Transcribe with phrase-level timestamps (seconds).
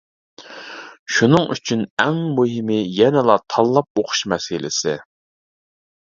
[1.17, 4.95] شۇنىڭ ئۈچۈن ئەڭ مۇھىمى يەنىلا تاللاپ ئوقۇش مەسىلىسى.